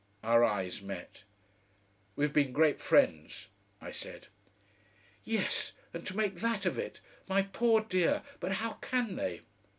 [0.23, 1.25] Our eyes met.
[2.15, 4.29] "We've been great friends," I said.
[5.23, 5.73] "Yes.
[5.93, 6.99] And to make THAT of it.
[7.27, 8.23] My poor dear!
[8.39, 9.41] But how can they?"